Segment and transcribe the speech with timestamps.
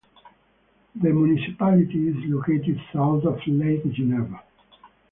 [0.95, 4.43] The municipality is located south of Lake Geneva.